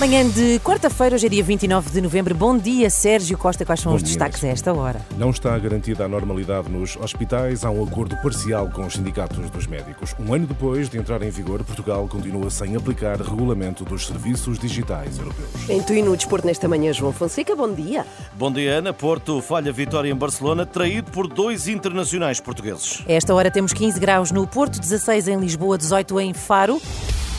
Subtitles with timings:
[0.00, 2.34] Manhã de quarta-feira, hoje é dia 29 de novembro.
[2.34, 3.66] Bom dia, Sérgio Costa.
[3.66, 4.98] Quais são Bom os dia, destaques a esta hora?
[5.18, 7.66] Não está garantida a normalidade nos hospitais.
[7.66, 10.16] Há um acordo parcial com os sindicatos dos médicos.
[10.18, 15.18] Um ano depois de entrar em vigor, Portugal continua sem aplicar regulamento dos serviços digitais
[15.18, 15.68] europeus.
[15.68, 18.06] Em tu e no desporto nesta manhã, João Fonseca, bom dia.
[18.32, 18.94] Bom dia, Ana.
[18.94, 23.04] Porto falha vitória em Barcelona, traído por dois internacionais portugueses.
[23.06, 26.80] A esta hora temos 15 graus no Porto, 16 em Lisboa, 18 em Faro.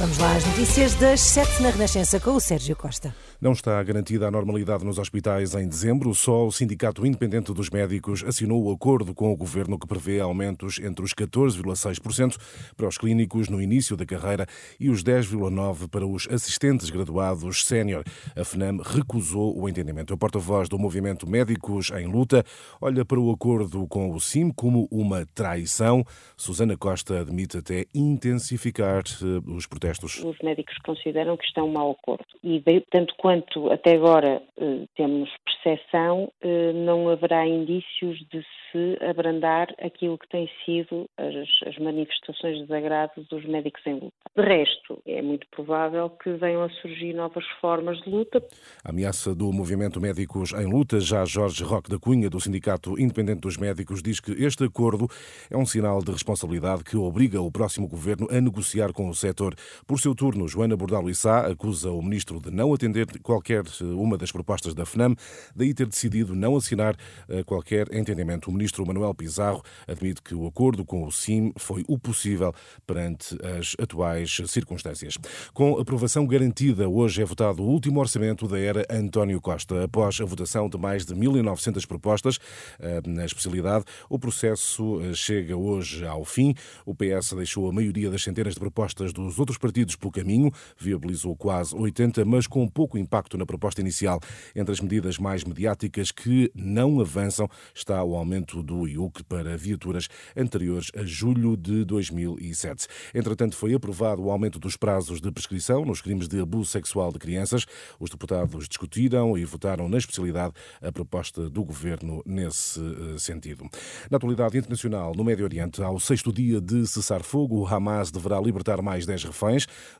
[0.00, 3.14] Vamos lá às notícias das 7 na Renascença com o Sérgio Costa.
[3.38, 6.14] Não está garantida a normalidade nos hospitais em dezembro.
[6.14, 10.78] Só o Sindicato Independente dos Médicos assinou o acordo com o governo que prevê aumentos
[10.78, 12.38] entre os 14,6%
[12.78, 14.46] para os clínicos no início da carreira
[14.78, 18.02] e os 10,9% para os assistentes graduados sénior.
[18.34, 20.14] A FNAM recusou o entendimento.
[20.14, 22.42] O porta-voz do movimento Médicos em Luta
[22.80, 26.02] olha para o acordo com o CIM como uma traição.
[26.38, 29.89] Susana Costa admite até intensificar eh, os protestos.
[30.24, 34.86] Os médicos consideram que isto é um mau acordo e, tanto quanto até agora eh,
[34.96, 41.78] temos percepção, eh, não haverá indícios de se abrandar aquilo que tem sido as, as
[41.78, 44.12] manifestações de desagrado dos médicos em luta.
[44.36, 48.42] De resto, é muito provável que venham a surgir novas formas de luta.
[48.84, 53.40] A ameaça do movimento Médicos em Luta, já Jorge Roque da Cunha, do Sindicato Independente
[53.40, 55.08] dos Médicos, diz que este acordo
[55.50, 59.54] é um sinal de responsabilidade que obriga o próximo governo a negociar com o setor.
[59.86, 64.16] Por seu turno, Joana Bordalo Issá acusa o ministro de não atender qualquer eh, uma
[64.16, 65.14] das propostas da FNAM,
[65.54, 66.96] daí ter decidido não assinar
[67.28, 68.48] eh, qualquer entendimento.
[68.48, 72.52] O ministro Manuel Pizarro admite que o acordo com o CIM foi o possível
[72.86, 75.16] perante as atuais circunstâncias.
[75.52, 79.84] Com aprovação garantida, hoje é votado o último orçamento da era António Costa.
[79.84, 82.38] Após a votação de mais de 1.900 propostas
[82.78, 86.54] eh, na especialidade, o processo chega hoje ao fim.
[86.84, 91.36] O PS deixou a maioria das centenas de propostas dos outros partidos pelo caminho, viabilizou
[91.36, 94.18] quase 80, mas com pouco impacto na proposta inicial.
[94.56, 100.08] Entre as medidas mais mediáticas que não avançam está o aumento do IUC para viaturas
[100.36, 102.88] anteriores a julho de 2007.
[103.14, 107.18] Entretanto, foi aprovado o aumento dos prazos de prescrição nos crimes de abuso sexual de
[107.18, 107.66] crianças.
[107.98, 113.68] Os deputados discutiram e votaram na especialidade a proposta do governo nesse eh, sentido.
[114.10, 118.80] Na atualidade internacional, no Médio Oriente, ao sexto dia de cessar-fogo, o Hamas deverá libertar
[118.80, 119.49] mais 10 reféns.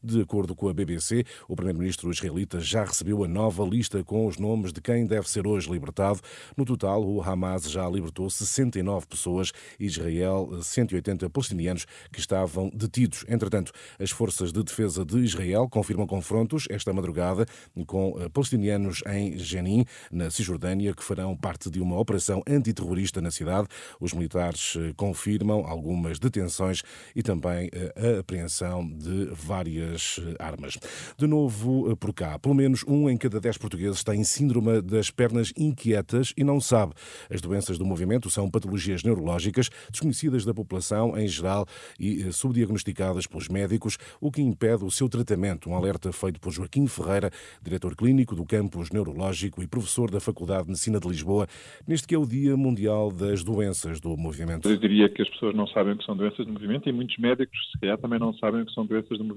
[0.03, 4.38] De acordo com a BBC, o primeiro-ministro israelita já recebeu a nova lista com os
[4.38, 6.21] nomes de quem deve ser hoje libertado.
[6.56, 13.25] No total, o Hamas já libertou 69 pessoas Israel 180 palestinianos que estavam detidos.
[13.28, 17.47] Entretanto, as forças de defesa de Israel confirmam confrontos esta madrugada
[17.87, 23.31] com eh, palestinianos em Jenin, na Cisjordânia, que farão parte de uma operação antiterrorista na
[23.31, 23.69] cidade.
[23.99, 26.83] Os militares eh, confirmam algumas detenções
[27.15, 30.78] e também eh, a apreensão de várias armas.
[31.17, 35.53] De novo por cá, pelo menos um em cada dez portugueses tem síndrome das pernas
[35.56, 36.93] inquietas e não sabe.
[37.33, 41.67] As doenças do movimento são patologias neurológicas desconhecidas da população em geral
[41.99, 45.71] e subdiagnosticadas pelos médicos, o que impede o seu tratamento.
[45.71, 47.31] Um alerta feito por Joaquim Ferreira,
[47.62, 51.47] diretor clínico do campus neurológico e professor da Faculdade de Medicina de Lisboa,
[51.87, 54.69] neste que é o Dia Mundial das Doenças do Movimento.
[54.69, 57.17] Eu diria que as pessoas não sabem o que são doenças de movimento e muitos
[57.19, 59.29] médicos, se calhar, também não sabem o que são doenças de movimento.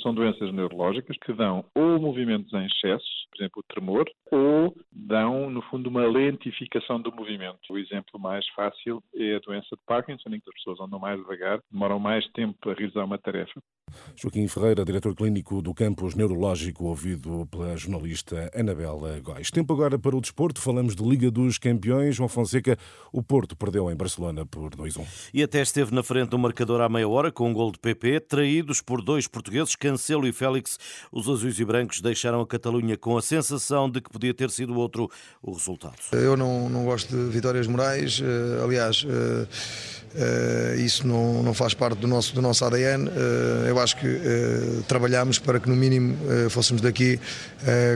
[0.00, 4.43] São doenças neurológicas que dão ou movimentos em excesso, por exemplo, o tremor, ou
[5.74, 7.58] fundo, uma lentificação do movimento.
[7.68, 11.18] O exemplo mais fácil é a doença de Parkinson, em que as pessoas andam mais
[11.18, 13.60] devagar, demoram mais tempo a realizar uma tarefa.
[14.16, 19.50] Joaquim Ferreira, diretor clínico do campus neurológico, ouvido pela jornalista Anabela Góis.
[19.50, 20.60] Tempo agora para o desporto.
[20.60, 22.16] Falamos de Liga dos Campeões.
[22.16, 22.76] João Fonseca,
[23.12, 25.30] o Porto perdeu em Barcelona por 2-1.
[25.32, 28.20] E até esteve na frente do marcador à meia hora com um gol de PP,
[28.20, 30.78] traídos por dois portugueses, Cancelo e Félix.
[31.12, 34.76] Os azuis e brancos deixaram a Catalunha com a sensação de que podia ter sido
[34.76, 35.08] outro
[35.42, 35.94] o resultado.
[36.12, 38.20] Eu não, não gosto de vitórias morais.
[38.22, 39.04] eh, Aliás,
[40.16, 43.08] eh, isso não, não faz parte do nosso, do nosso ADN.
[43.08, 46.16] Eh, Eu acho que eh, trabalhamos para que, no mínimo,
[46.50, 47.18] fôssemos daqui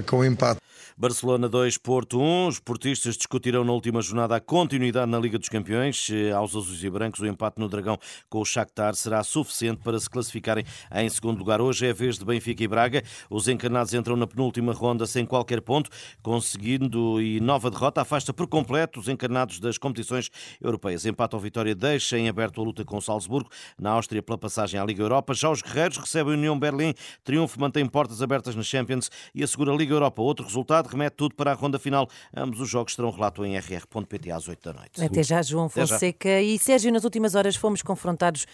[0.06, 0.60] com empate.
[1.00, 2.48] Barcelona 2, Porto 1.
[2.48, 6.10] Os portistas discutirão na última jornada a continuidade na Liga dos Campeões.
[6.10, 7.96] Eh, Aos azuis e brancos, o empate no Dragão
[8.28, 11.60] com o Shakhtar será suficiente para se classificarem em segundo lugar.
[11.60, 13.04] Hoje é a vez de Benfica e Braga.
[13.30, 15.88] Os encarnados entram na penúltima ronda sem qualquer ponto,
[16.20, 20.28] conseguindo e nova derrota afasta por completo os encarnados das competições
[20.60, 21.06] europeias.
[21.06, 23.48] Empate ou vitória deixa em aberto a luta com o Salzburgo,
[23.78, 25.32] na Áustria pela passagem à Liga Europa.
[25.32, 26.92] Já os guerreiros recebem a União Berlim.
[27.22, 30.20] Triunfo mantém portas abertas na Champions e assegura a Liga Europa.
[30.20, 32.08] Outro resultado, tarde remete tudo para a ronda final.
[32.34, 35.04] Ambos os jogos terão relato em rr.pt às 8 da noite.
[35.04, 35.94] Até já, João Até já.
[35.94, 36.40] Fonseca.
[36.40, 38.46] E Sérgio, nas últimas horas fomos confrontados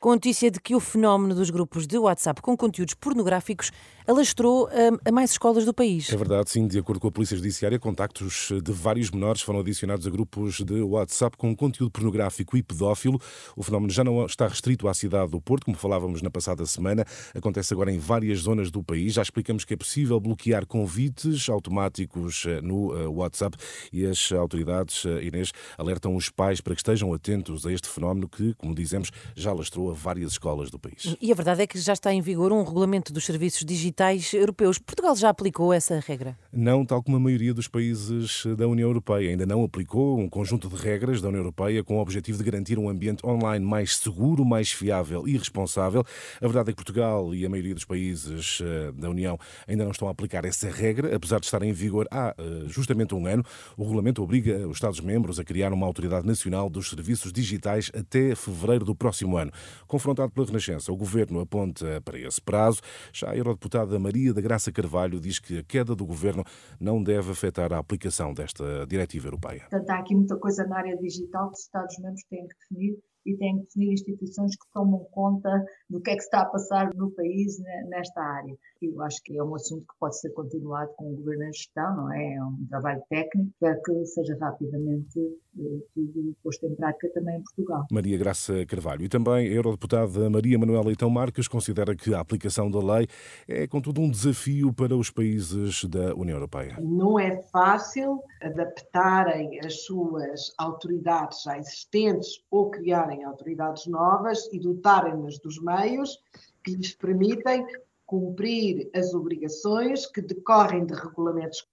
[0.00, 3.70] com a notícia de que o fenómeno dos grupos de WhatsApp com conteúdos pornográficos
[4.06, 6.10] alastrou hum, a, mais escolas do país.
[6.10, 6.66] É verdade, sim.
[6.66, 10.80] De acordo com a Polícia Judiciária, contactos de vários menores foram adicionados a grupos de
[10.80, 13.20] WhatsApp com conteúdo pornográfico e pedófilo.
[13.54, 17.04] O fenómeno já não está restrito à cidade do Porto, como falávamos na passada semana.
[17.34, 19.12] Acontece agora em várias zonas do país.
[19.12, 23.56] Já explicamos que é possível bloquear convites automáticos eh, no eh, WhatsApp
[23.92, 28.28] e as autoridades, eh, Inês, alertam os pais para que estejam atentos a este fenómeno
[28.28, 31.16] que, como dizemos, já alastrou a várias escolas do país.
[31.20, 34.78] E a verdade é que já está em vigor um regulamento dos serviços digitais europeus.
[34.78, 36.36] Portugal já aplicou essa regra?
[36.52, 39.30] Não, tal como a maioria dos países da União Europeia.
[39.30, 42.78] Ainda não aplicou um conjunto de regras da União Europeia com o objetivo de garantir
[42.78, 46.04] um ambiente online mais seguro, mais fiável e responsável.
[46.40, 49.90] A verdade é que Portugal e a maioria dos países eh, da União ainda não
[49.90, 53.44] estão a aplicar essa regra, apesar de estar em vigor há eh, justamente um ano.
[53.76, 58.84] O regulamento obriga os Estados-membros a criar uma autoridade nacional dos serviços digitais até fevereiro
[58.84, 59.52] do próximo ano.
[59.86, 62.80] Confrontado pela Renascença, o governo aponta para esse prazo.
[63.12, 66.44] Já a eurodeputada Maria da Graça Carvalho diz que a queda do governo
[66.78, 69.66] não deve afetar a aplicação desta diretiva europeia.
[69.70, 72.98] Portanto, há aqui muita coisa na área digital que os Estados-membros têm que definir
[73.30, 76.92] e têm que definir instituições que tomam conta do que é que está a passar
[76.94, 78.56] no país nesta área.
[78.80, 81.96] Eu acho que é um assunto que pode ser continuado com o governo em gestão,
[81.96, 82.34] não é?
[82.34, 85.18] É um trabalho técnico para que seja rapidamente
[85.58, 87.86] eh, tudo posto em prática também em Portugal.
[87.90, 92.70] Maria Graça Carvalho e também a eurodeputada Maria Manuela Leitão Marques considera que a aplicação
[92.70, 93.06] da lei
[93.46, 96.78] é, contudo, um desafio para os países da União Europeia.
[96.80, 105.38] Não é fácil adaptarem as suas autoridades já existentes ou criarem autoridades novas e dotarem-nas
[105.38, 106.18] dos meios
[106.64, 107.66] que lhes permitem
[108.06, 111.66] cumprir as obrigações que decorrem de regulamentos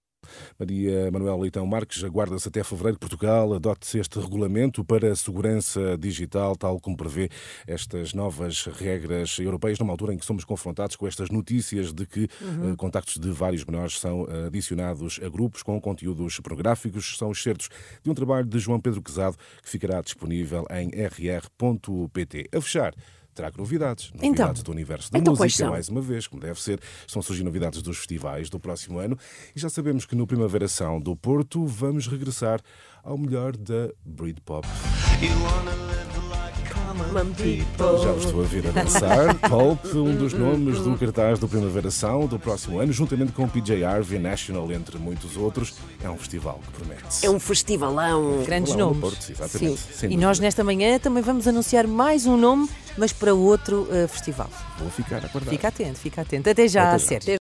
[0.58, 5.96] Maria Manuela Leitão Marques aguarda-se até fevereiro que Portugal adote este regulamento para a segurança
[5.96, 7.28] digital, tal como prevê
[7.66, 12.28] estas novas regras europeias, numa altura em que somos confrontados com estas notícias de que
[12.40, 12.72] uhum.
[12.72, 17.16] uh, contactos de vários menores são adicionados a grupos com conteúdos pornográficos.
[17.16, 17.68] São excertos
[18.02, 22.48] de um trabalho de João Pedro Quezado que ficará disponível em rr.pt.
[22.52, 22.94] A fechar,
[23.38, 24.10] trago novidades.
[24.12, 26.80] Novidades então, do universo da então música, mais uma vez, como deve ser.
[27.06, 29.16] Estão a surgir novidades dos festivais do próximo ano
[29.54, 32.60] e já sabemos que no Primavera-São do Porto vamos regressar
[33.02, 34.66] ao melhor da Britpop.
[38.02, 39.34] Já vos estou a ver a dançar.
[39.48, 43.84] Pulp, um dos nomes do cartaz do Primavera-São do próximo ano, juntamente com o PJ
[43.84, 45.74] Harvey National, entre muitos outros.
[46.02, 47.24] É um festival que promete.
[47.26, 48.42] É um festivalão.
[48.44, 49.00] Grandes Festivalão nomes.
[49.00, 49.80] Porto, exatamente.
[49.92, 54.08] Sem E nós nesta manhã também vamos anunciar mais um nome, mas para outro uh,
[54.08, 54.50] festival.
[54.78, 55.50] Vou ficar a acordar.
[55.50, 56.50] Fica atento, fica atento.
[56.50, 56.98] Até já, Até já.
[56.98, 57.32] Sérgio.